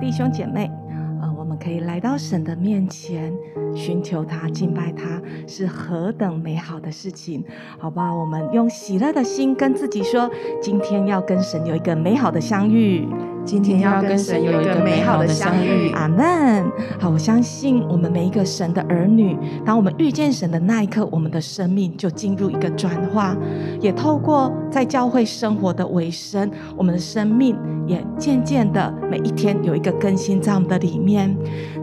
[0.00, 0.70] 弟兄姐妹，
[1.20, 3.32] 呃，我们可以来到神的面前，
[3.74, 7.44] 寻求他、敬拜他，是何等美好的事情，
[7.78, 8.16] 好不好？
[8.16, 10.28] 我们用喜乐的心跟自己说，
[10.60, 13.06] 今天要跟神有一个美好的相遇。
[13.44, 16.70] 今天要跟神有一个美好的相遇，阿门。
[16.98, 23.36] 好，我相信我们每一个神的儿女，当我们遇见神的那一刻，我们的生命就进入一个转化，
[23.80, 31.34] 也透过在教会生活的尾声，我们的生命也渐渐的每一天有一个更新在我们的里面。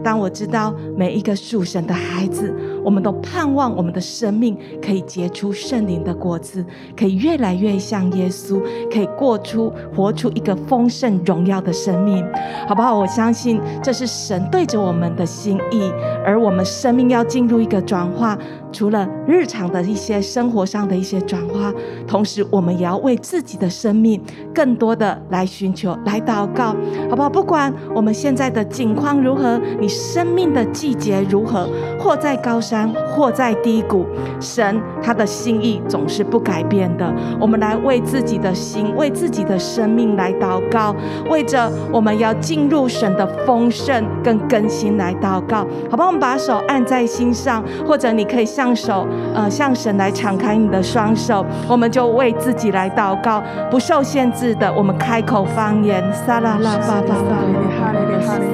[0.02, 6.64] 当我知道每一个属神的孩子，我们都盼望我们的生命可以结出圣灵的果子，
[6.96, 12.24] 可以越来越像耶稣，可以过出活出一个丰盛荣耀的生命，
[12.68, 12.96] 好不好？
[12.96, 15.92] 我相信这是神对着我们的心意，
[16.24, 18.38] 而我们生命要进入一个转化。
[18.70, 21.72] 除了日常的一些生活上的一些转化，
[22.06, 24.22] 同时我们也要为自己的生命
[24.54, 26.76] 更多的来寻求、来祷告，
[27.08, 27.30] 好不好？
[27.30, 31.66] 不管我们现在的境况如何，你生命的季节如何，
[31.98, 34.04] 或在高山，或在低谷，
[34.38, 37.10] 神他的心意总是不改变的。
[37.40, 40.94] 我们来为自己的心、为自己的生命来祷告，
[41.30, 45.58] 为着我们要进入神的丰盛跟更新来祷告，
[45.88, 46.08] 好不好？
[46.08, 48.48] 我们把手按在心上，或者你可以。
[48.48, 57.36] 向手，呃，向神来敞开你的双手，我们就为自己来祷告，不受限制的，我们开口方言，撒啦啦巴巴巴，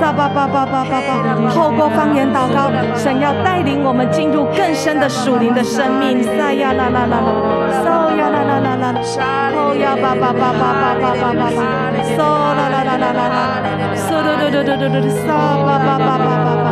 [0.00, 1.50] 撒巴巴巴巴巴巴。
[1.50, 6.22] 透过方言祷告，神要带领我们进入更深的属灵的生命。
[6.22, 7.22] 撒呀啦啦啦啦，
[7.84, 8.94] 嗦呀啦啦啦啦，
[9.54, 11.42] 哦呀巴巴巴巴巴巴巴巴，
[12.16, 12.18] 嗦
[12.58, 13.38] 啦啦啦啦啦啦，
[13.94, 15.28] 嗦嘟嘟嘟嘟嘟嘟，撒
[15.64, 16.63] 巴巴巴巴巴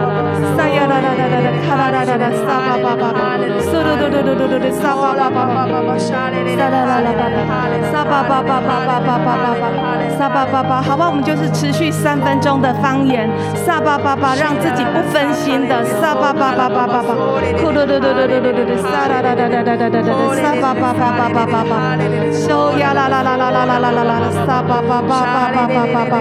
[0.56, 2.62] 巴，撒呀啦啦啦啦啦，卡啦啦啦啦，撒。
[2.62, 7.36] 巴巴巴巴，嗖呜呜呜呜呜，嗖巴巴巴巴巴巴，沙啦啦啦啦啦，
[7.92, 9.36] 沙巴巴巴巴巴巴巴巴，
[10.18, 13.28] 沙巴巴巴，好吧，我们就是持续三分钟的方言，
[13.66, 18.08] 沙巴巴巴，让自己不分心的，沙巴巴巴巴巴巴，呜呜呜呜呜
[18.48, 21.96] 呜呜，沙啦啦啦啦啦啦啦啦，沙巴巴巴巴巴巴巴，
[22.32, 26.14] 嗖呀啦啦啦啦啦啦啦啦啦，沙巴巴巴巴巴巴巴巴，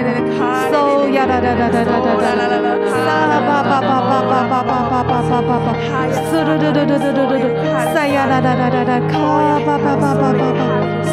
[0.71, 5.67] 嗖呀啦啦啦啦啦啦啦啦，沙巴巴巴巴巴巴巴巴巴巴。
[6.31, 7.45] 嗖嘟嘟嘟嘟嘟嘟嘟嘟，
[7.93, 9.19] 塞呀啦啦啦啦啦，卡
[9.67, 10.61] 巴巴巴巴巴巴，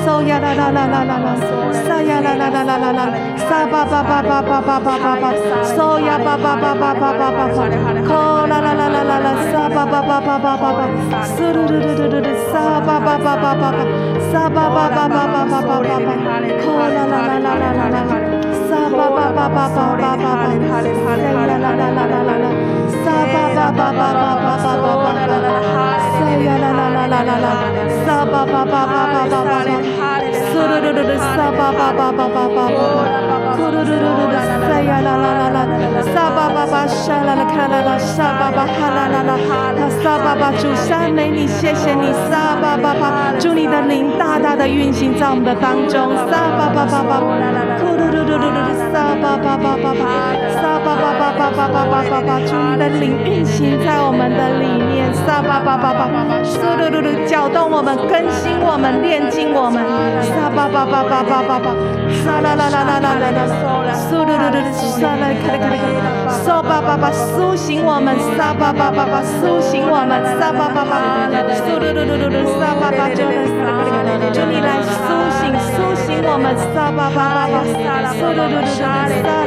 [0.06, 1.28] 嗖呀啦啦啦啦啦啦，
[1.86, 3.02] 塞呀啦啦啦啦啦啦，
[3.48, 5.24] 沙巴巴巴巴巴巴巴巴巴，
[5.74, 7.58] 嗖呀巴巴巴巴巴巴巴巴，
[8.06, 10.86] 卡啦啦啦啦啦啦，沙巴巴巴巴巴巴巴，
[11.36, 13.74] 嗖嘟嘟嘟嘟嘟嘟，沙巴巴巴巴巴巴，
[14.30, 16.06] 沙巴巴巴巴巴巴巴巴，
[16.62, 16.64] 卡
[16.94, 18.14] 啦啦啦啦啦啦啦，
[18.70, 22.38] 沙巴巴巴巴巴巴巴巴，塞呀啦啦啦啦啦啦。
[22.38, 22.77] 啦
[36.88, 39.42] Sha la la 啦啦啦啦啦啦，沙巴巴巴巴巴巴巴，苏噜噜噜噜，沙巴巴巴巴巴巴巴，咕噜噜噜噜噜，沙呀啦啦啦啦，沙巴巴巴沙啦啦卡啦啦，沙巴巴
[39.78, 47.20] 哈，沙巴巴主赞美你，谢谢你，沙巴巴巴，祝你的灵大大的运行在我们的当中，沙巴巴巴巴，
[47.80, 48.58] 咕噜噜噜噜噜，
[48.92, 50.02] 沙巴巴巴巴巴。
[50.58, 59.84] 撒巴巴巴巴巴巴巴巴巴，主你的灵运行在我们的里面，撒巴巴巴巴巴巴，苏噜噜噜，搅动我们，更新我们，炼净我们，
[60.22, 61.70] 撒巴巴巴巴巴巴巴，
[62.24, 64.58] 撒啦啦啦啦啦啦啦，苏噜噜噜，
[64.98, 65.94] 撒啦卡哩卡哩卡哩，
[66.42, 67.10] 苏巴巴巴
[67.48, 71.00] 苏醒我们，撒巴巴巴巴苏醒我们，撒巴巴巴，
[71.56, 73.32] 苏噜噜噜噜噜，撒巴巴就来，
[74.36, 75.08] 主你来苏
[75.40, 77.64] 醒苏醒我们，撒巴巴巴巴，
[78.12, 78.84] 苏噜噜噜，撒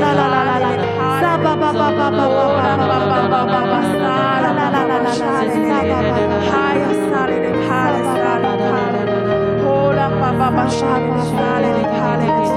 [0.02, 0.74] 啦啦啦啦啦，
[1.22, 6.02] 撒巴巴巴巴巴巴巴巴巴巴巴巴，撒啦啦啦啦啦，撒巴巴，
[6.50, 8.98] 哈呀撒哩哩哈哩撒哩哈哩，
[9.62, 12.50] 呼啦巴巴巴撒哩哩撒哩哩哈哩哩，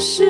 [0.00, 0.29] 是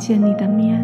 [0.00, 0.82] 见你的面。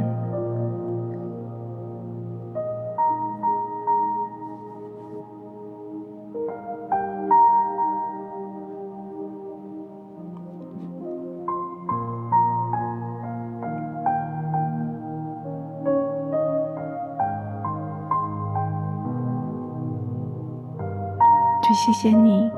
[21.62, 22.50] 就谢谢你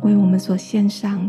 [0.00, 1.19] 为我们所献上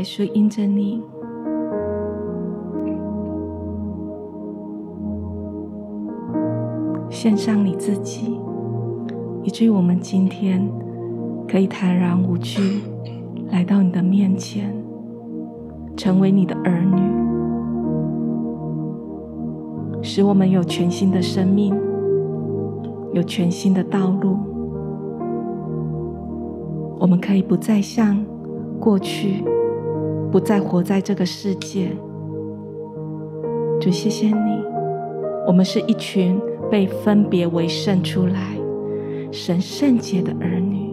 [0.00, 1.02] 耶稣因着你，
[7.10, 8.40] 献上你自己，
[9.42, 10.66] 以至于我们今天
[11.46, 12.80] 可以坦然无惧
[13.50, 14.74] 来到你的面前，
[15.98, 17.02] 成为你的儿女，
[20.02, 21.78] 使我们有全新的生命，
[23.12, 24.38] 有全新的道路。
[26.98, 28.16] 我们可以不再像
[28.80, 29.44] 过去。
[30.30, 31.90] 不再活在这个世界，
[33.80, 34.64] 主谢谢你，
[35.46, 36.40] 我们是一群
[36.70, 38.56] 被分别为圣出来、
[39.32, 40.88] 神圣洁的儿女。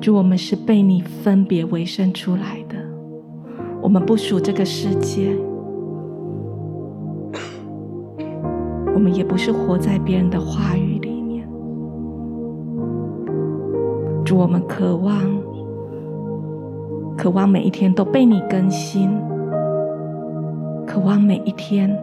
[0.00, 2.76] 主，我们是被你分别为圣出来的，
[3.80, 5.36] 我们不属这个世界，
[8.94, 10.85] 我们也不是活在别人的话语
[14.26, 15.14] 主，我们渴望，
[17.16, 19.08] 渴望每一天都被你更新，
[20.84, 21.96] 渴望每一天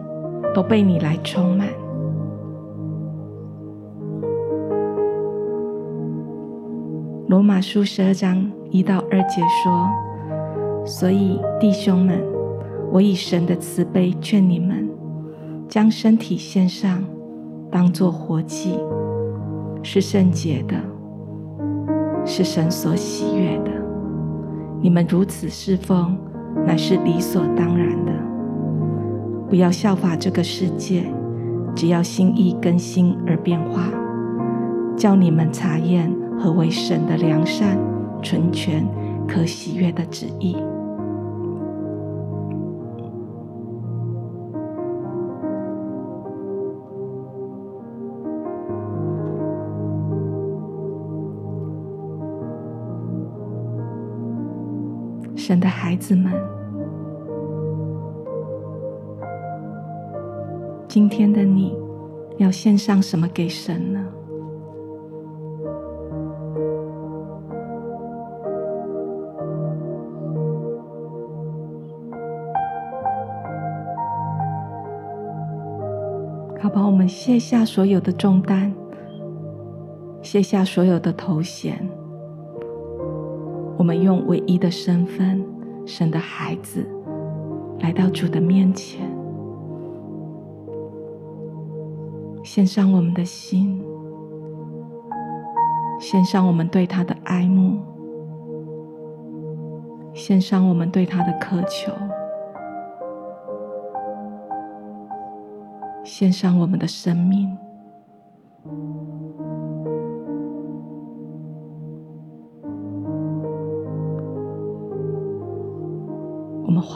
[0.54, 1.68] 都被你来充满。
[7.28, 9.86] 罗马书十二章一到二节说
[10.86, 12.18] ：“所以弟兄们，
[12.90, 14.88] 我以神的慈悲劝你们，
[15.68, 17.04] 将身体献上，
[17.70, 18.78] 当作活祭，
[19.82, 20.74] 是圣洁的。”
[22.24, 23.70] 是神所喜悦的，
[24.80, 26.16] 你们如此侍奉，
[26.66, 28.12] 乃是理所当然的。
[29.48, 31.04] 不要效法这个世界，
[31.74, 33.82] 只要心意更新而变化，
[34.96, 37.78] 叫你们查验何为神的良善、
[38.22, 38.86] 纯全、
[39.28, 40.56] 可喜悦的旨意。
[55.46, 56.32] 神的孩子们，
[60.88, 61.76] 今天的你
[62.38, 64.00] 要献上什么给神呢？
[76.58, 78.72] 好吧，我们卸下所有的重担，
[80.22, 81.86] 卸下所有的头衔。
[83.84, 85.44] 我们用唯一的身份，
[85.84, 86.88] 神的孩子，
[87.80, 89.06] 来到主的面前，
[92.42, 93.84] 献上我们的心，
[96.00, 97.78] 献上我们对他的爱慕，
[100.14, 101.92] 献上我们对他的渴求，
[106.02, 107.54] 献上我们的生命。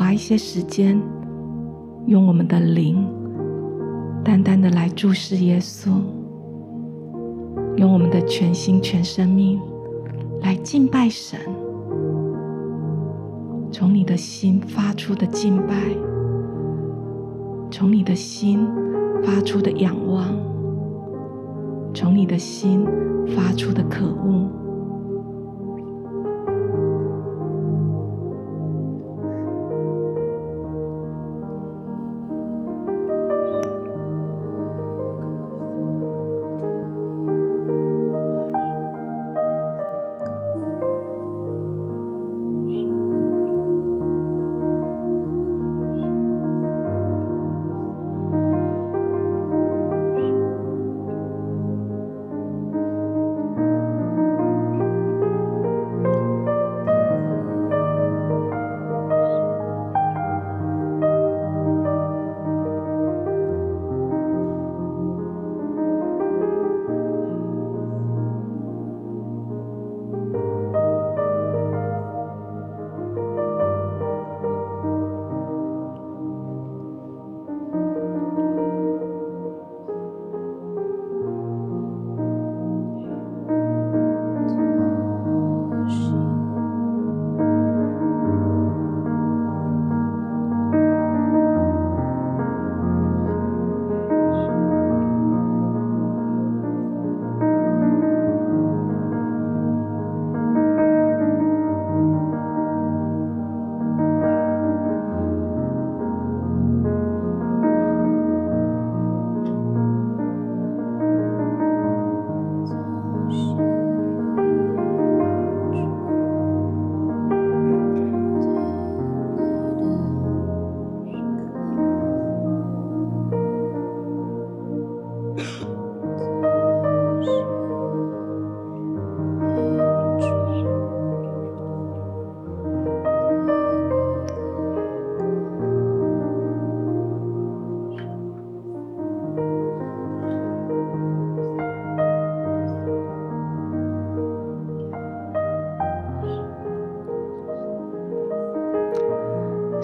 [0.09, 0.99] 花一些时间，
[2.07, 3.07] 用我们的灵，
[4.25, 5.90] 淡淡的来注视耶稣，
[7.77, 9.61] 用我们的全心全生命
[10.40, 11.38] 来敬拜神。
[13.71, 15.75] 从你的心发出的敬拜，
[17.71, 18.66] 从你的心
[19.23, 20.25] 发出的仰望，
[21.92, 22.83] 从你的心
[23.37, 24.49] 发出的渴慕。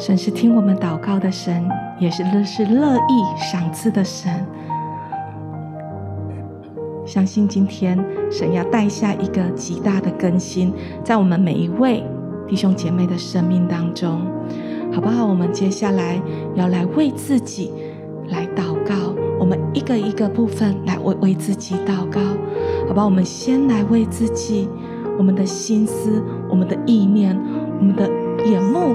[0.06, 1.66] 神是听我们祷告的神，
[1.98, 4.30] 也是乐是乐意赏赐的神。
[7.06, 7.98] 相信今天
[8.30, 12.04] 神要带下一个极大的更新，在我们每一位
[12.46, 14.20] 弟兄姐妹的生命当中，
[14.92, 15.24] 好不好？
[15.24, 16.20] 我们接下来
[16.54, 17.72] 要来为自己
[18.28, 22.20] 来祷告，我们一个一个部分来为为自己祷告，
[22.86, 23.02] 好吧？
[23.02, 24.68] 我们先来为自己，
[25.16, 27.34] 我们的心思，我们的意念，
[27.78, 28.06] 我们的
[28.44, 28.94] 眼目。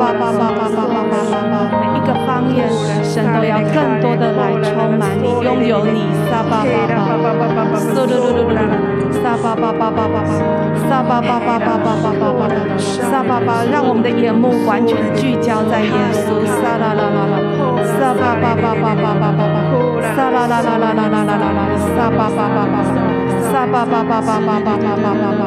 [0.00, 0.79] Baba, Baba, Baba.
[2.50, 6.02] 一个方言，神都要更多的来充满你，拥有你。
[6.30, 6.94] 撒巴巴巴，
[7.78, 8.58] 嗖噜噜噜噜，
[9.22, 10.16] 撒巴巴巴巴巴，
[10.88, 16.42] 撒巴巴巴巴巴巴巴巴，撒巴巴，让我们的眼目完全聚焦在耶稣。
[16.46, 17.36] 撒啦啦啦啦，
[17.98, 19.44] 撒巴巴巴巴巴巴巴，
[20.14, 21.60] 撒啦啦啦啦啦啦啦啦，
[21.94, 22.82] 撒巴巴巴巴巴，
[23.50, 25.42] 撒巴巴巴巴巴巴巴巴巴。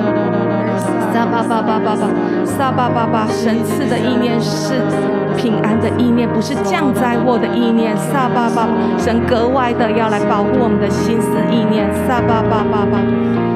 [1.14, 2.04] 撒巴巴巴巴巴，
[2.46, 4.82] 撒巴巴巴，神赐的意念是
[5.36, 7.96] 平安的意念，不是降灾祸的意念。
[7.98, 8.68] 撒巴巴，
[8.98, 11.90] 神格外的要来保护我们的心思意念。
[12.08, 13.00] 撒巴巴巴巴，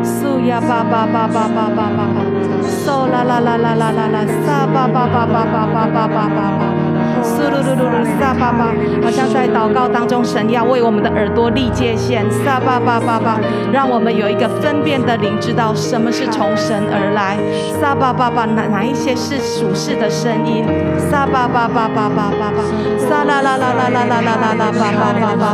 [0.04, 2.22] 苏呀巴巴巴巴巴巴巴巴，
[2.62, 6.87] 苏啦啦啦啦啦啦啦，撒巴巴巴巴巴巴巴巴巴。
[7.24, 13.40] 苏噜噜噜噜，撒巴巴，好像在祷告当中，神要为我们的耳朵立界限，撒巴巴巴巴，
[13.72, 17.38] 让我们有一个分辨的灵，知道什么是从神而来，
[17.80, 20.66] 撒巴巴巴，哪哪一些是属世的声音，
[21.10, 22.64] 撒巴巴巴巴巴巴巴，
[22.98, 25.46] 撒啦啦啦啦啦啦啦啦啦巴巴巴巴，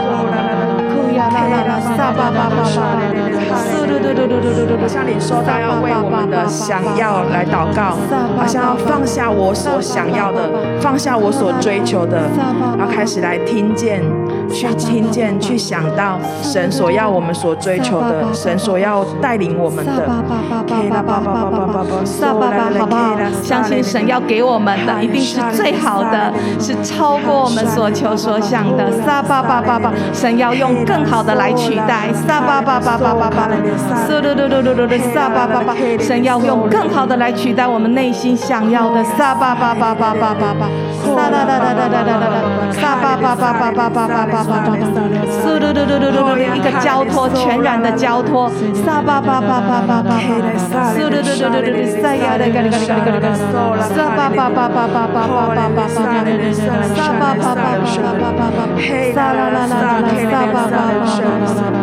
[0.94, 3.23] 库呀啦啦啦，撒巴巴巴巴，
[4.80, 7.96] 好像你说到要为我们的想要来祷告，
[8.38, 10.50] 好像要放下我所想要的，
[10.82, 11.52] 放下我所。
[11.62, 12.18] 追求的，
[12.78, 14.02] 然后开始来听见，
[14.54, 19.92] 去听见，去想到神所要我们所追求的，神所要带领我们的。
[19.92, 20.02] 撒
[21.02, 23.18] 巴巴，好不好？
[23.42, 28.92] 相信神要给我们的一定是最好的，是超过我们所求所想的。
[29.04, 32.12] 撒巴巴巴巴，神要用更好的来取代。
[32.14, 33.50] 撒巴巴巴巴巴巴，
[34.08, 39.04] 嗖噜噜噜噜噜，撒巴巴巴，神要用更好的来取代我们内心想要的。
[39.04, 40.70] 撒巴巴巴巴巴巴巴，
[41.04, 41.60] 撒啦啦。
[41.64, 48.50] 哒哒哒哒哒哒，撒巴巴巴巴巴巴巴巴巴，嗖噜噜噜噜噜，一个交托，全然的交托，
[48.86, 50.20] 撒巴巴巴巴巴巴巴，
[50.94, 53.36] 苏噜噜噜噜噜，撒呀嘞嘎哩嘎哩嘎哩嘎哩嘎哩，
[53.96, 55.98] 撒巴巴巴巴巴巴巴巴巴巴，撒
[57.14, 57.82] 巴巴巴巴
[58.20, 58.78] 巴巴巴，
[59.14, 61.04] 撒啦啦啦啦啦，撒巴巴巴巴
[61.72, 61.83] 巴，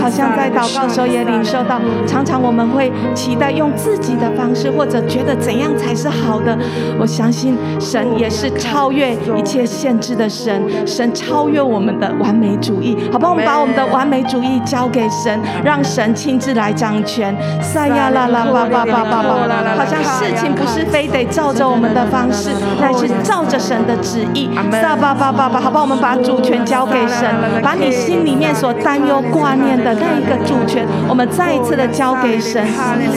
[0.00, 6.56] 好像在祷告时候也领受到，常常我们会期待用自己的方式，或者觉得怎样才是好的。
[6.98, 8.90] 我相信神也是超。
[8.90, 13.30] 越一切限制的神，神超越我们的完美主义，好不好？
[13.30, 17.32] 我们把我们的完美主义交给神，让神亲自来掌权。
[17.62, 19.36] 撒呀啦啦吧吧吧吧吧，
[19.76, 24.50] 好像事情不是非得照着我们的方式，乃是照着神的旨意。
[24.72, 25.80] 撒吧吧吧吧，好吧？
[25.80, 32.64] 我们把主权交给神，把你心里面所担忧挂念的那一个主权，我们再一次的交给神。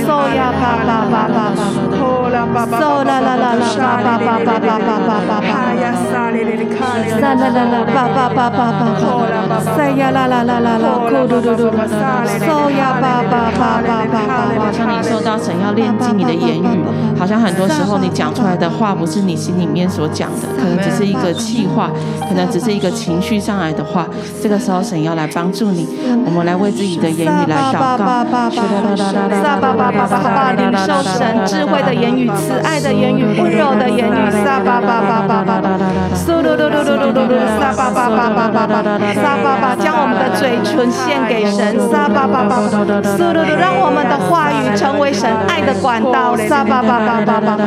[0.06, 1.52] 撒呀吧吧吧吧
[2.54, 5.42] 吧，撒啦啦啦啦吧吧吧吧吧吧吧吧。
[5.42, 8.82] 哈呀撒哩哩哩卡哩，撒啦啦啦巴巴巴巴巴，
[9.60, 11.72] 撒呀啦啦啦啦啦，咕噜噜噜，
[12.40, 14.44] 嗦呀巴巴巴巴巴巴。
[14.60, 16.84] 好像你受到神要炼净你的言语，
[17.18, 21.90] 好像很多时候你讲出来的话不是你心里面所讲的，可能只是一个气话，
[22.28, 24.08] 可能只是一个情绪上来的话。
[24.42, 25.88] 这个时候神要来帮助你，
[26.26, 27.80] 我们来为自己的言语来祷告。
[27.80, 28.58] 撒巴巴巴巴
[29.44, 34.32] 巴巴巴巴巴，领受神智慧的言语、慈爱的言语、温柔的言语。
[34.44, 35.62] 撒巴巴巴巴巴。
[36.14, 42.62] 嗖噜噜噜噜噜噜噜，撒巴巴巴巴巴巴，撒巴巴，将我们的嘴唇献给神，撒巴巴巴，
[43.18, 47.58] 苏噜噜，让我们的话语成为神爱的管道，撒巴巴巴巴巴，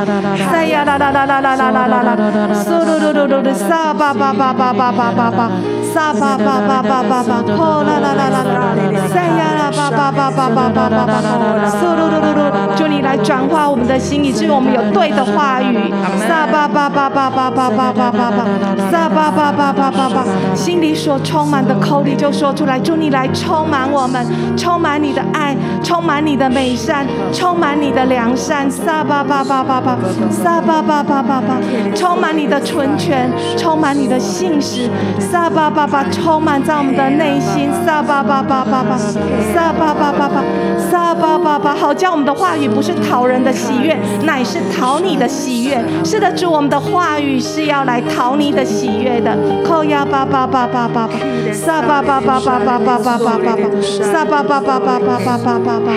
[0.50, 2.16] 撒呀啦啦啦啦啦啦啦啦啦，
[2.54, 5.50] 苏噜噜噜噜噜，撒巴巴巴巴巴巴巴，
[5.92, 8.74] 撒巴巴巴巴巴巴，呼啦啦啦啦啦，
[9.12, 15.92] 撒呀啦巴巴巴巴巴巴巴巴，苏噜噜噜噜，求你来转化我们的心，以致我们有对的话语，
[16.28, 18.44] 撒巴巴巴巴巴巴巴巴巴，
[18.90, 29.96] 撒巴巴巴巴巴巴，心里所充满的口里就说出来，祝你来充满我们，充满你的爱，充满你的美善，充满你的良善，撒巴巴巴巴巴，
[30.30, 31.56] 撒巴巴巴巴巴，
[31.94, 40.42] 充满你的纯全，充满你的信实，撒巴巴巴，充满在我们的内心，撒巴巴巴巴巴，撒巴巴巴巴，
[40.90, 45.82] 撒巴巴巴，好叫我们的话语不是讨人的喜悦，乃是讨你的喜悦。
[46.04, 49.36] 是的，主，我们的话语是要来讨你的喜悦的。
[49.64, 51.10] 扣呀巴巴巴巴巴巴，
[51.52, 53.56] 撒巴巴巴巴巴巴巴巴巴，
[54.02, 55.92] 撒巴巴巴巴巴巴巴巴巴，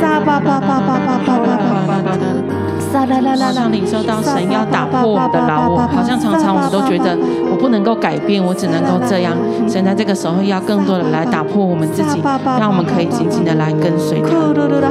[0.00, 1.51] 撒巴巴巴巴巴巴巴
[2.92, 3.02] 巴。
[3.42, 7.16] 好像领受到神要打破我们的牢我，好像常常我们都觉得
[7.50, 9.32] 我不能够改变，我只能够这样。
[9.68, 12.20] 神在这个时候要更多的来打破我们自己，
[12.58, 14.28] 让我们可以紧紧的来跟随他。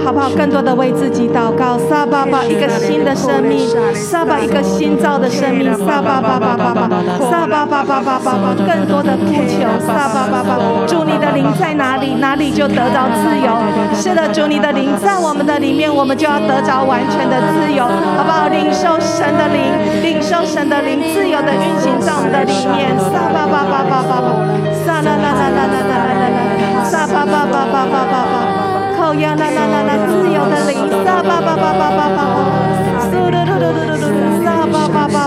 [0.03, 0.29] 好不好？
[0.31, 1.77] 更多的为自己祷告。
[1.77, 6.89] 撒巴巴，一个新的生命，撒巴一个新造的生命，撒巴巴巴巴巴，
[7.29, 9.61] 撒巴巴巴巴巴巴，更多的呼求。
[9.85, 13.49] 撒巴巴巴，主你的灵在哪里，哪里就得到自由。
[13.93, 17.85] 是的，主你的灵在我们的里面，我们就要得着完全的自由。
[18.17, 18.47] 好不好？
[18.47, 22.97] 领受神的灵，领受神的灵，自由的运行在我们的里面。
[22.99, 24.27] 撒巴巴巴巴巴巴，
[24.83, 28.25] 撒啦啦啦啦啦啦啦啦，撒巴巴巴巴巴巴巴，
[28.97, 32.70] 口呀啦啦啦啦，自由的灵，撒巴巴巴巴巴巴巴，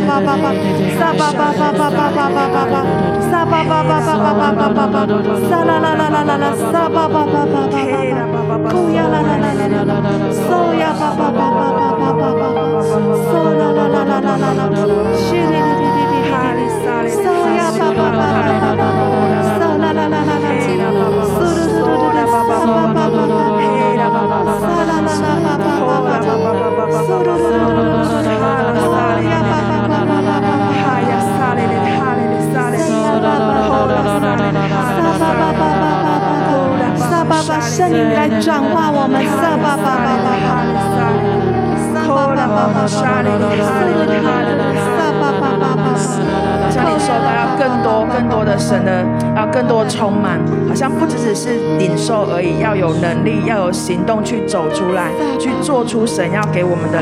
[0.04, 1.80] Solo,
[24.94, 25.54] solo,
[27.04, 27.94] solo, solo,
[28.78, 29.13] solo,
[35.34, 40.62] 萨巴巴巴巴巴巴，萨巴巴圣灵来转化我们，萨巴巴巴巴巴巴，
[41.92, 42.86] 萨巴巴巴巴巴巴，
[44.96, 46.63] 巴巴巴巴巴巴。
[46.70, 49.04] 像你说的，要更多、更多的神的，
[49.36, 56.98] 要更多充满，好像不只只是领受而已，要有能力，要有行动去走出来，去做出神要给我们的、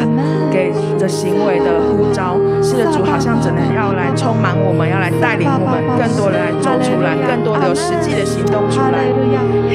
[0.50, 2.36] 给的行为的呼召。
[2.62, 9.02] 是的，主好像真的要来充满我们，要来带领我们，更多的来走出来，更多的有实际的行动出来。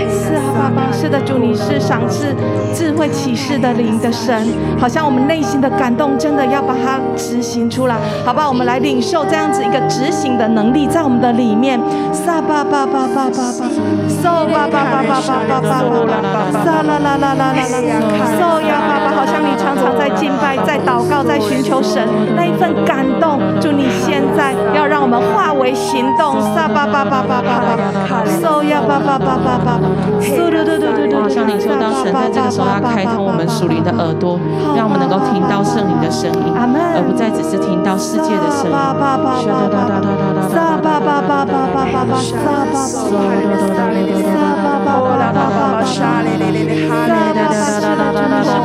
[0.10, 2.34] 是啊，爸爸，是的，主你是赏赐
[2.73, 4.47] 智慧启示的灵的神，
[4.80, 7.95] 好像我们内心的感动真的要把它执行出来，
[8.26, 8.47] 好吧？
[8.47, 11.80] 我们来领受这样子一个执行的能力在我们的里面。
[12.12, 13.66] 撒巴巴巴巴巴巴，
[14.10, 17.78] 嗦巴巴巴巴巴巴巴，撒啦啦啦啦啦啦，
[18.38, 23.40] 嗦呀爸爸，好像你常常在敬拜、在祷告、在寻求神那一份感动。
[23.62, 26.42] 祝你现在要让我们化为行动。
[26.54, 27.78] 撒巴巴巴巴巴巴，
[28.42, 29.80] 嗦呀巴巴巴巴巴，
[30.22, 31.22] 嗦噜噜噜噜噜。
[31.22, 34.40] 好像你说到神在这个时候要开通我们属灵的耳朵，
[34.76, 38.76] 让我们能够听到圣灵的声音，而不再只是听到世界的声音。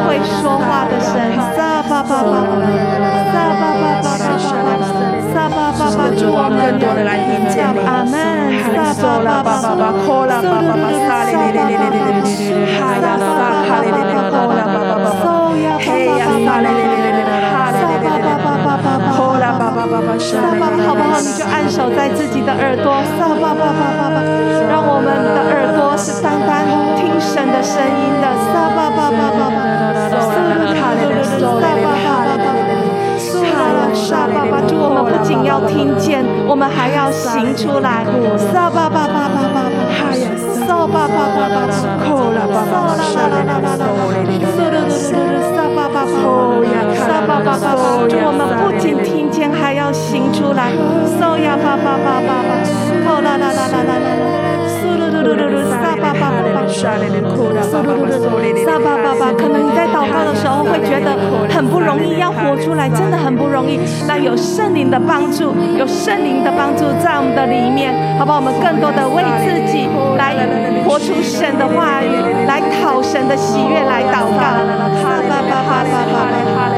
[0.04, 1.14] 会说话的神，
[1.56, 2.30] 撒巴巴巴，
[3.32, 4.26] 撒巴巴巴巴，
[5.32, 8.14] 撒巴巴巴，主我们更多的来听见你，阿门。
[8.94, 12.28] 撒巴巴巴巴，呼啦巴巴巴，撒哩哩哩哩哩哩，
[12.78, 15.06] 哈呀撒哈哩哩哩，呼啦巴巴巴，
[15.78, 17.01] 嘿呀撒哩哩哩。
[19.72, 21.18] 萨巴，好不好？
[21.20, 23.80] 你就按守在自己的耳朵，萨巴巴巴，
[24.68, 26.68] 让我们的耳朵是单单
[27.00, 29.64] 听神的声音的，萨巴巴巴巴巴，
[30.20, 32.52] 苏鲁塔勒的苏巴巴巴巴，
[33.96, 38.04] 萨巴巴，我们不仅要听见，我们还要行出来，
[38.52, 40.28] 萨巴巴巴巴巴巴，哈呀，
[40.68, 41.72] 萨巴巴巴巴巴，
[42.04, 43.88] 苦了吧，苏拉拉拉拉拉拉，
[44.52, 45.61] 苏鲁苏鲁苏。
[46.06, 46.64] 噜，
[46.96, 50.72] 撒巴巴巴，撒巴巴巴巴，祝我们不仅听见，还要行出来，
[51.18, 52.50] 撒呀巴巴巴巴巴，
[53.04, 54.06] 可啦啦啦啦啦啦，
[54.82, 56.66] 撒噜噜噜噜，撒巴巴巴巴。
[56.72, 56.98] 撒
[58.78, 61.16] 巴巴巴，可能你在祷告的时候会觉得
[61.48, 63.78] 很不容易，要活出来真的很不容易。
[64.08, 68.38] 那有圣灵的帮助，有圣灵的帮助在我们的里面，好不好？
[68.38, 69.86] 我们更多的为自己
[70.18, 70.34] 来
[70.84, 72.10] 活出神的话语，
[72.48, 74.42] 来讨神的喜悦，来祷告。
[74.98, 76.71] 撒巴巴巴巴巴。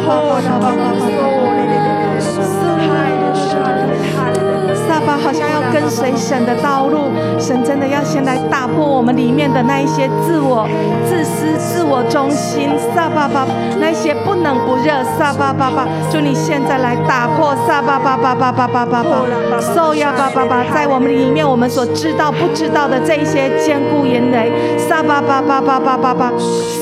[0.00, 1.77] Holy Ghost, Holy
[5.08, 10.68] 巴好像要跟随神的道路，神真的要先来打破我们里面的那一些自我、
[11.08, 12.68] 自私、自我中心。
[12.94, 13.46] 撒巴巴，
[13.80, 15.02] 那些不冷不热。
[15.16, 17.56] 撒巴巴巴，祝你现在来打破。
[17.66, 19.14] 撒巴巴巴巴巴巴巴巴，
[19.72, 24.52] 受呀巴巴巴，在我们里面，我们所知道不知道的这一些坚固营垒。
[24.76, 26.30] 撒巴巴巴巴巴巴巴，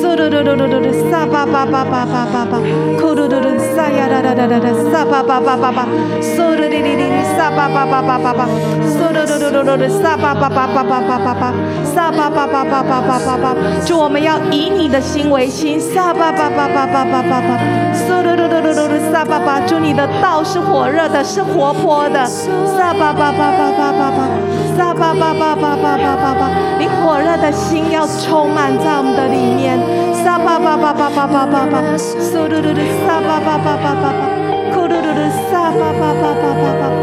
[0.02, 2.58] 嗖噜噜噜噜噜噜，撒巴巴巴巴巴巴巴，
[2.98, 5.86] 哭噜噜噜，撒呀哒哒哒哒哒，撒巴巴巴巴巴，
[6.20, 7.04] 嗖噜哩哩哩，
[7.36, 8.48] 撒巴巴巴巴巴巴，
[8.86, 11.52] 嗖噜噜噜噜噜噜，撒巴巴巴巴巴巴巴巴，
[11.84, 17.58] 撒巴巴巴巴巴巴巴巴，祝我们要以你的心为心，撒巴巴巴巴巴巴巴巴，
[17.92, 24.28] 嗖噜噜噜噜噜噜，撒巴巴，祝你的道是火热的，是活泼的，撒巴巴巴巴巴巴巴，
[24.76, 29.78] 撒巴巴巴巴巴巴巴巴，你火热的心要充满在我们的里面，
[30.24, 34.24] 撒巴巴巴巴巴巴巴巴，嗖噜噜噜，撒巴巴巴巴巴巴，
[34.72, 36.95] 哭噜噜噜，撒巴巴巴巴巴巴，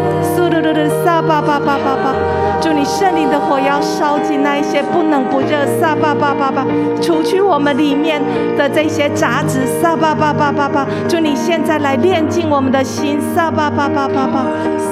[0.73, 2.15] 嗖噜噜噜，撒巴巴巴巴巴，
[2.59, 6.65] 祝你圣灵的火要烧尽那一些不冷不热，撒巴巴巴巴，
[7.01, 8.21] 除去我们里面
[8.57, 14.45] 的这些杂质，撒巴巴巴巴巴，祝你现在来炼净我们的心，撒巴巴巴巴巴，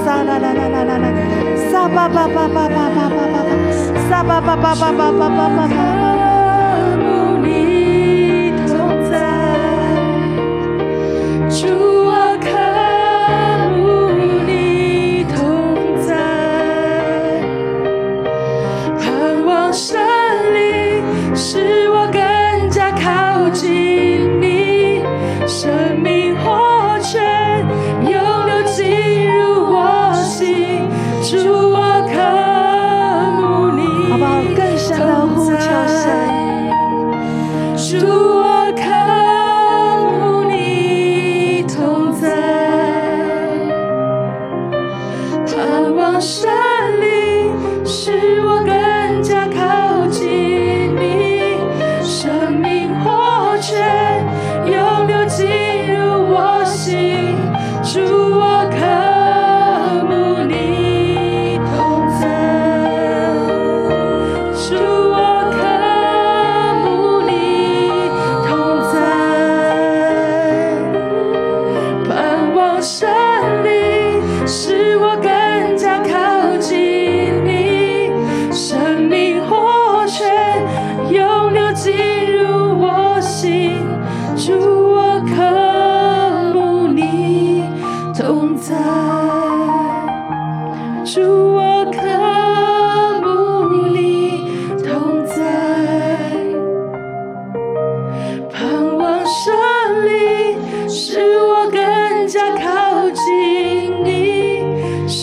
[0.06, 1.08] 撒啦啦啦啦啦啦，
[1.72, 3.38] 撒巴巴巴巴巴巴巴巴，
[4.10, 6.01] 撒巴巴巴巴巴巴巴巴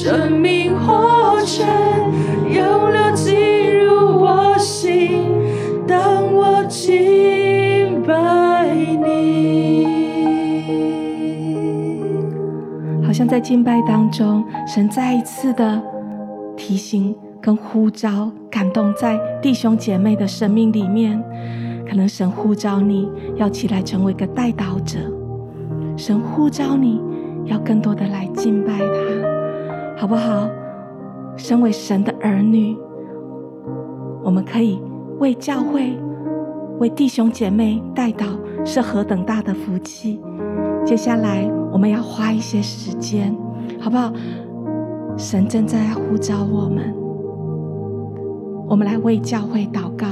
[0.00, 1.66] 生命活泉
[2.48, 5.24] 又流进入我心，
[5.88, 9.84] 当我敬拜你，
[13.04, 13.26] 好像。
[13.26, 15.82] 在敬拜当中，神再一次的
[16.56, 21.20] 提醒跟呼召，感动在弟兄姐妹的生命里面。
[21.90, 24.98] 可能神呼召你要起来成为一个代祷者，
[25.96, 27.00] 神呼召你
[27.46, 29.27] 要更多的来敬拜他，
[29.98, 30.48] 好不好？
[31.36, 32.76] 身为神的儿女，
[34.22, 34.80] 我们可以
[35.18, 35.98] 为教会、
[36.78, 38.26] 为弟兄姐妹代祷，
[38.64, 40.20] 是何等大的福气。
[40.84, 41.50] 接下来。
[41.70, 43.36] 我们要花一些时间，
[43.78, 44.10] 好不好？
[45.18, 46.94] 神正在呼召我们，
[48.66, 50.06] 我们来为教会祷告，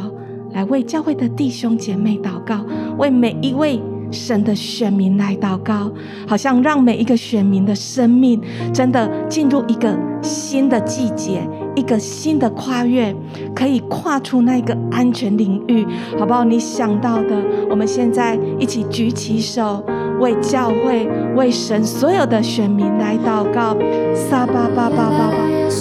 [0.53, 2.61] 来为教会的弟兄姐妹祷告，
[2.99, 3.81] 为每一位
[4.11, 5.91] 神的选民来祷告，
[6.27, 8.41] 好像让每一个选民的生命
[8.73, 11.49] 真的进入一个新的季节。
[11.77, 13.15] 一个新的跨越，
[13.55, 15.87] 可以跨出那个安全领域，
[16.19, 16.43] 好不好？
[16.43, 17.37] 你想到的，
[17.69, 19.85] 我们现在一起举起手，
[20.19, 23.77] 为教会、为神所有的选民来祷告。
[24.15, 25.35] 撒巴巴巴巴巴，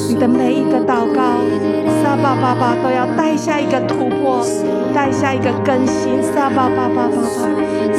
[0.10, 1.40] 你的每一个祷告，
[2.16, 4.42] 撒巴巴巴都要带下一个突破，
[4.94, 6.24] 带下一个更新。
[6.24, 7.20] 撒巴巴巴巴巴，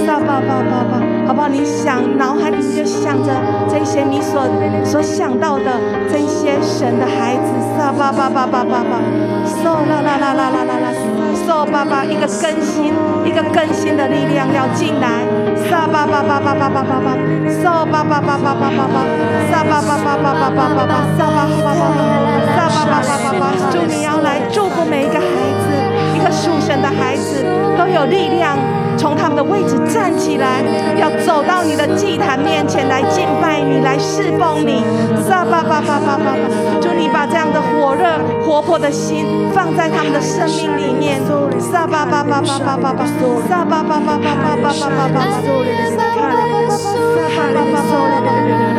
[0.07, 0.97] 撒巴巴巴巴，
[1.29, 1.49] 好不好？
[1.49, 3.31] 你想，脑海里面就想着
[3.69, 4.49] 这些你所
[4.87, 5.65] 所想到的
[6.11, 7.53] 这些神的孩子。
[7.77, 8.97] 撒巴巴巴巴巴巴，
[9.45, 10.89] 嗦啦啦啦啦啦啦啦，
[11.47, 15.29] 嗦巴巴，一个更新，一个更新的力量要进来。
[15.69, 17.13] 撒巴巴巴巴巴巴巴巴，
[17.53, 19.05] 嗦巴巴巴巴巴巴巴，
[19.53, 22.01] 撒巴巴巴巴巴巴巴巴，撒巴巴巴巴，
[22.57, 25.67] 撒巴巴巴巴巴，祝你要来祝福每一个孩子，
[26.15, 27.45] 一个属神的孩子
[27.77, 28.57] 都有力量。
[28.97, 30.63] 从他们的位置站起来，
[30.97, 34.83] 要走到你的祭坛面前来敬拜你，来侍奉你。
[35.29, 36.39] 撒巴巴巴巴巴巴，
[36.81, 38.07] 祝你把这样的火热、
[38.43, 41.21] 活泼的心放在他们的生命里面。
[41.61, 43.05] 撒巴巴巴巴巴巴巴，
[43.49, 45.19] 撒巴巴巴巴巴巴巴巴，
[45.91, 46.79] 撒巴巴巴
[47.35, 48.76] 巴巴巴。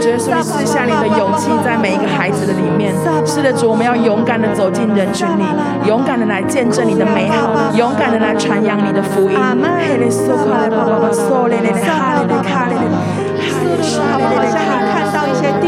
[0.00, 2.94] 主耶稣，你赐下你的勇气在每一个孩子的里面。
[3.26, 5.44] 是的，主，我们要勇敢的走进人群里，
[5.86, 9.36] 勇敢的来见证你的美好，勇敢的来传扬你的福音。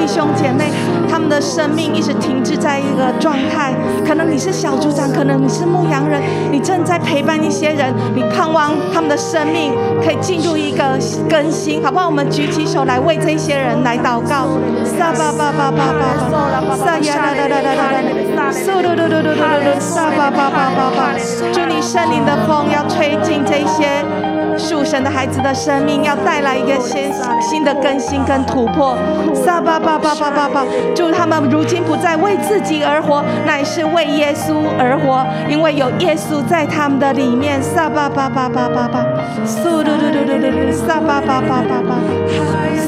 [0.03, 0.65] 弟兄姐妹，
[1.09, 3.73] 他们的生命一直停滞在一个状态。
[4.05, 9.73] 可能你是小组长，可能你是牧羊人，你正在陪伴一些人，你盼望他们的生命
[10.05, 10.99] 可以进入一个
[11.31, 12.07] 更新，好不好？
[12.07, 14.59] 我们举起手来为这些人来祷告。
[14.85, 17.93] 撒巴巴巴巴巴，撒呀啦啦啦啦
[18.37, 21.15] 啦，苏噜噜噜噜噜噜，撒巴巴巴巴巴，
[21.53, 24.32] 祝你圣灵的风要吹进这些。
[24.59, 28.97] 属神的孩子的生命要带来一个新新的更新跟突破。
[29.35, 37.61] 撒巴巴巴巴巴巴，祝他们如今不再为自己而活，乃是为耶稣而活，因为有耶稣在他们的里面。
[37.63, 39.05] 撒巴巴巴巴巴巴，
[39.47, 41.97] 苏噜噜噜噜噜，撒巴巴巴巴巴，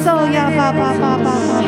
[0.03, 1.64] 苏呀巴巴巴巴巴。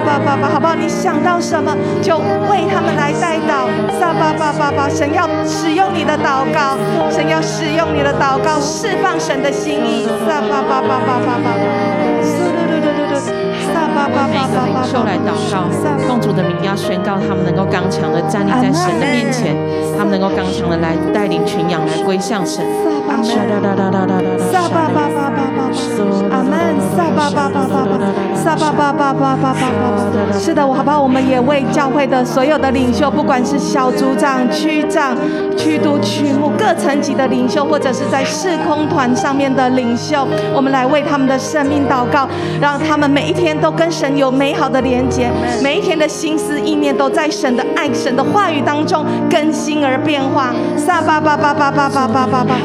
[0.00, 0.74] 爸爸爸爸，好不好？
[0.74, 3.66] 你想到什么，就为他们来代祷。
[3.98, 6.76] 撒巴爸爸爸，神要使用你的祷告，
[7.10, 10.06] 神要使用你的祷告，释放神的心意。
[10.26, 11.48] 撒巴爸爸爸爸爸，
[14.06, 14.46] 撒巴巴巴巴巴巴。
[14.46, 15.66] 每个领袖来祷告，
[16.06, 19.56] 奉主的名要宣告，他们能够刚强的站立在神的面前，
[19.98, 22.64] 他们能够刚强的来带领群羊来归向神。
[23.08, 23.24] 阿门。
[24.52, 25.66] 撒巴巴巴巴巴，
[26.30, 26.56] 阿门。
[26.96, 30.38] 撒巴巴巴巴巴，撒巴巴巴巴巴巴。
[30.38, 31.00] 是的，我好不好？
[31.00, 35.16] 我们也为教会的所有的领袖，不管是小组长、区长、
[35.56, 42.28] 区督、区牧各层级的领袖，或者是在事工团上面的领袖，我们来为他们的生命祷告，
[42.60, 45.30] 让他们每一天都跟神有美好的连接，
[45.62, 50.54] 每一天的心思意念都在神的爱、神的话语当中更新而变化。
[50.76, 52.56] 撒巴巴巴巴巴巴巴巴巴，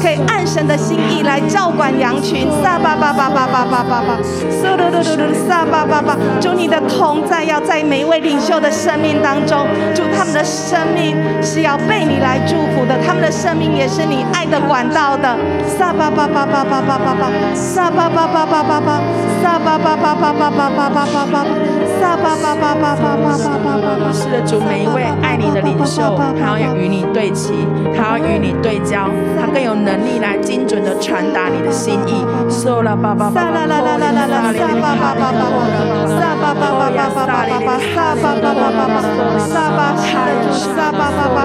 [0.00, 2.46] 可以按神的心意来照管羊群。
[2.62, 4.16] 撒巴巴巴巴巴巴巴巴。
[5.70, 15.36] 巴巴巴，祝你的同在要在每一位领袖的生命当中，祝他们的生命是要被你来祝福的，他们的生命也是你爱的管道的。
[15.66, 19.00] 撒巴巴巴巴巴巴巴巴，撒巴巴巴巴巴巴，
[19.42, 21.44] 撒巴巴巴巴巴巴巴巴巴巴，
[22.00, 23.68] 巴巴巴巴巴巴巴巴
[23.98, 24.12] 巴。
[24.12, 27.66] 是的，主，每一位爱你的领袖，他要与你对齐，
[27.96, 32.24] 他要与你对焦，他更有能力来精准的传达你的心意。
[32.48, 34.52] 嗖啦巴巴巴巴，啦啦啦啦啦啦。
[34.52, 39.02] 撒巴巴巴巴巴巴，撒巴巴巴巴巴巴巴，撒巴巴巴巴巴巴，
[39.42, 39.80] 撒巴，
[40.74, 41.38] 撒巴巴巴，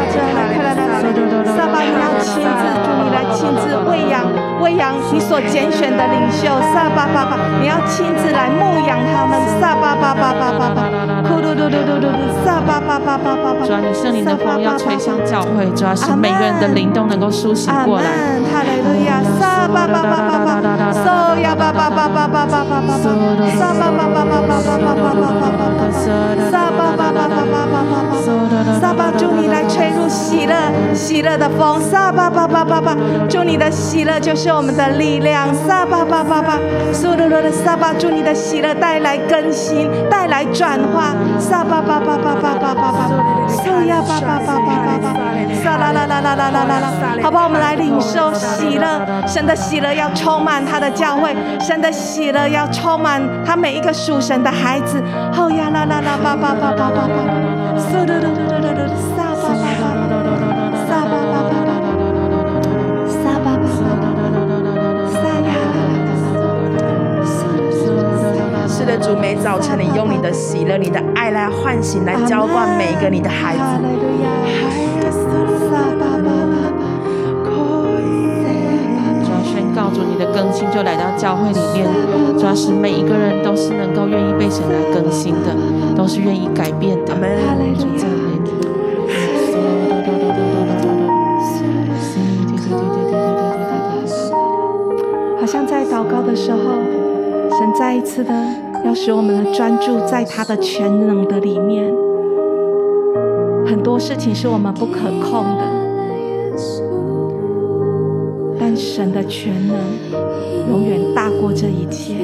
[1.55, 2.05] 撒巴，你要
[2.41, 4.25] 亲自，祝你来亲自喂养
[4.59, 10.89] 喂养你所拣选的领袖，撒巴巴巴，你要亲自来牧养他们，撒巴巴巴巴巴巴，
[11.29, 13.61] 呼噜噜噜噜噜噜，撒巴巴巴巴巴巴。
[13.65, 18.09] 主啊，你圣灵的风要吹向教会，主要是每个人的灵都能够苏醒过来。
[18.49, 20.59] 哈利路亚，撒巴巴巴巴巴，
[21.05, 22.97] 嗦呀巴巴巴巴巴巴巴。
[23.59, 30.55] 撒巴巴巴巴巴巴巴巴巴巴巴，撒巴巴巴巴巴巴巴巴巴，撒巴巴巴巴巴巴巴巴巴，撒巴祝你来吹入喜乐
[30.93, 32.95] 喜乐的风，撒巴巴巴巴巴，
[33.29, 36.57] 祝你的喜乐就是我们的力量，撒巴巴巴巴，
[36.91, 43.09] 苏噜噜的撒巴，祝你的喜乐带来更新，带来转化，撒巴巴巴巴巴巴巴巴，
[43.47, 45.13] 苏呀巴巴巴巴巴巴，
[45.63, 47.45] 撒啦啦啦啦啦啦啦啦，好不好？
[47.45, 51.91] 我们来领受喜乐，神的喜乐要充满他的教会，神的。
[51.91, 55.01] 喜乐要充满他每一个属神的孩子。
[55.37, 57.19] 哦呀啦啦啦吧吧吧吧吧吧，
[57.77, 58.27] 嗖噜噜
[71.63, 73.61] 唤醒，来浇灌每一个你的孩子。
[79.23, 81.87] 主要宣告主你的更新就来到教会里面，
[82.37, 85.55] 主要使每一个人都是能够愿意被神来更新的，
[85.95, 87.13] 都是愿意改变的。
[87.75, 88.51] 主赞美你。
[95.39, 96.57] 好像在祷告的时候，
[97.57, 98.31] 神再一次的
[98.83, 101.93] 要使我们的专注在他的全能的里面。
[103.65, 105.63] 很多事情是我们不可控的，
[108.59, 109.77] 但神的全能
[110.69, 112.15] 永远大过这一切，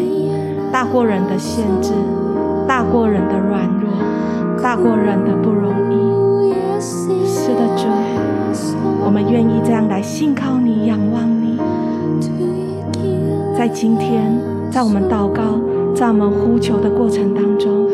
[0.72, 1.94] 大过人的限制，
[2.68, 5.96] 大过人的软弱，大过人的不容易。
[6.82, 7.88] 是的，主，
[9.06, 11.58] 我们愿意这样来信靠你，仰望你。
[13.58, 14.38] 在今天，
[14.70, 15.60] 在我们祷告，
[15.98, 17.88] 在我们呼求的过程当中，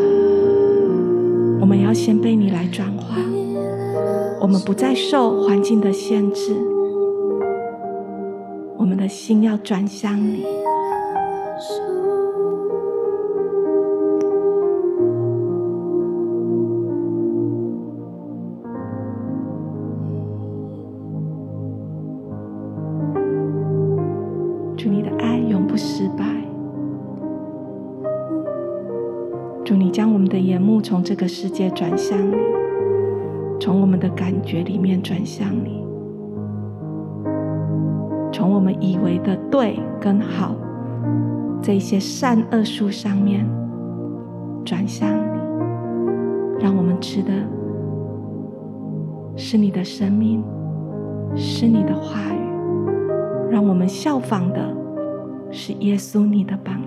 [1.61, 3.15] 我们要先被你来转化。
[4.41, 6.53] 我们不再受环境的限制，
[8.77, 10.43] 我们的心要转向你。
[24.75, 26.32] 祝你的爱永不失败。
[29.65, 32.35] 祝你将我们的眼目从这个世界转向你。
[33.59, 35.81] 从我们的感觉里面转向你，
[38.29, 40.53] 从我们以为的对跟好
[41.61, 43.47] 这些善恶树上面
[44.65, 45.39] 转向你，
[46.59, 47.31] 让我们吃的
[49.37, 50.43] 是你的生命，
[51.35, 54.75] 是你的话语，让我们效仿的
[55.51, 56.81] 是耶稣你的榜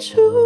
[0.00, 0.39] 深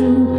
[0.00, 0.29] 天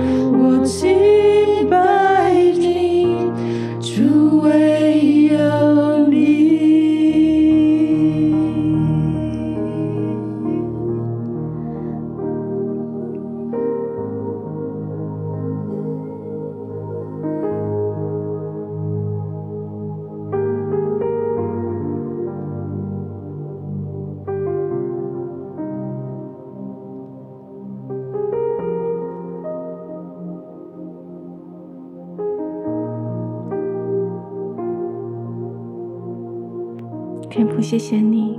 [37.71, 38.37] 谢谢你，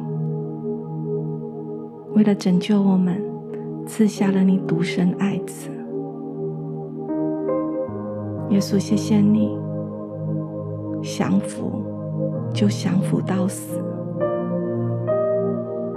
[2.14, 3.18] 为了拯救我们，
[3.86, 5.70] 赐下了你独生爱子。
[8.50, 9.58] 耶稣，谢谢你，
[11.00, 11.82] 降服
[12.52, 13.82] 就降服到死，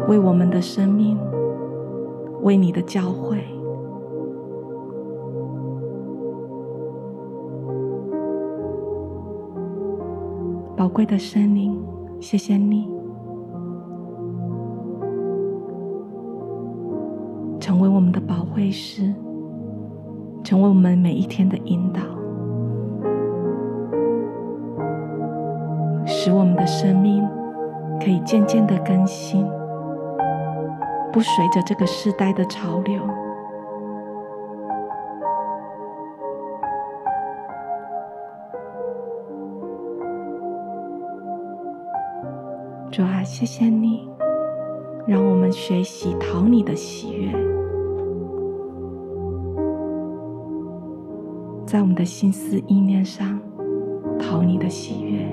[0.07, 1.17] 为我们的生命，
[2.41, 3.43] 为你的教会，
[10.77, 11.77] 宝贵的圣灵。
[12.21, 12.89] 谢谢你，
[17.85, 19.13] 为我们的保惠师，
[20.43, 22.01] 成为我们每一天的引导，
[26.03, 27.23] 使我们的生命
[27.99, 29.45] 可以渐渐的更新，
[31.13, 32.99] 不随着这个时代的潮流。
[42.89, 44.09] 主啊，谢谢你，
[45.05, 47.54] 让我们学习讨你的喜悦，
[51.75, 53.37] 在我们的心思意念上
[54.17, 55.27] 讨你的喜悦，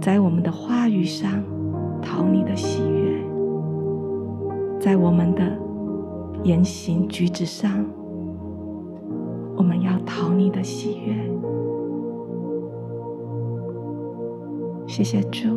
[0.00, 1.42] 在我们的话语上
[2.00, 3.20] 讨你的喜悦，
[4.78, 5.42] 在我们的
[6.44, 7.84] 言行举止上，
[9.56, 11.16] 我们要讨你的喜悦。
[14.86, 15.48] 谢谢主。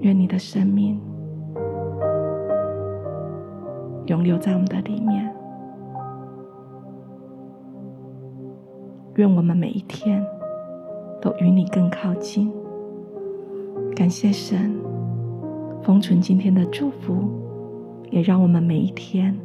[0.00, 1.00] 愿你的生命
[4.08, 5.32] 永留在我们的里面。
[9.14, 10.24] 愿我们每一天
[11.20, 12.52] 都与你更靠近。
[13.94, 14.72] 感谢神，
[15.82, 17.28] 封存今天的祝福，
[18.10, 19.36] 也让我们每一天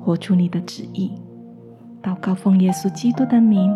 [0.00, 1.12] 活出你的旨意。
[2.02, 3.74] 祷告奉耶稣基督的名，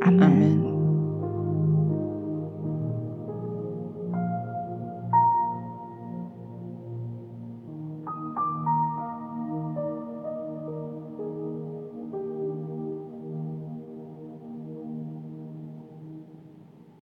[0.00, 0.75] 阿门。